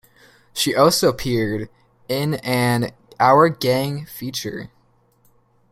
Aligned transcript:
She 0.55 0.73
also 0.75 1.09
appeared 1.09 1.69
in 2.09 2.33
an 2.43 2.89
"Our 3.19 3.49
Gang" 3.49 4.07
feature. 4.07 4.71